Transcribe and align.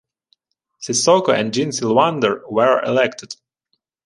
Sissoko 0.81 1.29
and 1.31 1.53
Jean 1.53 1.69
Silvandre 1.69 2.41
were 2.51 2.81
elected. 2.81 3.35